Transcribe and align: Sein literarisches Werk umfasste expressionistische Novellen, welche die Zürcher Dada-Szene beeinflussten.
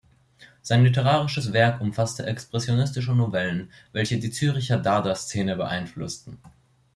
Sein 0.63 0.83
literarisches 0.83 1.53
Werk 1.53 1.79
umfasste 1.79 2.25
expressionistische 2.25 3.13
Novellen, 3.13 3.71
welche 3.91 4.17
die 4.17 4.31
Zürcher 4.31 4.79
Dada-Szene 4.79 5.55
beeinflussten. 5.55 6.39